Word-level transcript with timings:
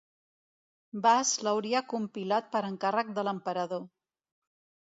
Bas 1.03 1.33
l'hauria 1.47 1.83
compilat 1.93 2.49
per 2.57 2.65
encàrrec 2.71 3.15
de 3.19 3.25
l'emperador. 3.29 3.89